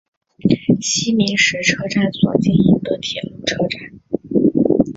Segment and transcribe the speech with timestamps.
[0.81, 3.79] 西明石车站所经营的铁路车站。